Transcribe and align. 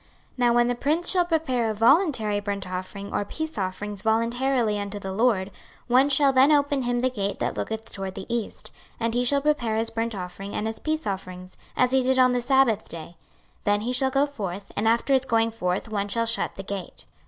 26:046:012 0.01 0.09
Now 0.39 0.53
when 0.53 0.67
the 0.67 0.73
prince 0.73 1.09
shall 1.11 1.25
prepare 1.25 1.69
a 1.69 1.73
voluntary 1.75 2.39
burnt 2.39 2.67
offering 2.67 3.13
or 3.13 3.23
peace 3.23 3.55
offerings 3.59 4.01
voluntarily 4.01 4.79
unto 4.79 4.97
the 4.97 5.11
LORD, 5.13 5.51
one 5.85 6.09
shall 6.09 6.33
then 6.33 6.51
open 6.51 6.81
him 6.81 7.01
the 7.01 7.09
gate 7.11 7.37
that 7.37 7.55
looketh 7.55 7.91
toward 7.91 8.15
the 8.15 8.25
east, 8.27 8.71
and 8.99 9.13
he 9.13 9.23
shall 9.23 9.41
prepare 9.43 9.77
his 9.77 9.91
burnt 9.91 10.15
offering 10.15 10.55
and 10.55 10.65
his 10.65 10.79
peace 10.79 11.05
offerings, 11.05 11.55
as 11.77 11.91
he 11.91 12.01
did 12.01 12.17
on 12.17 12.31
the 12.31 12.41
sabbath 12.41 12.89
day: 12.89 13.15
then 13.63 13.81
he 13.81 13.93
shall 13.93 14.09
go 14.09 14.25
forth; 14.25 14.71
and 14.75 14.87
after 14.87 15.13
his 15.13 15.25
going 15.25 15.51
forth 15.51 15.87
one 15.87 16.07
shall 16.07 16.25
shut 16.25 16.55
the 16.55 16.63
gate. 16.63 17.05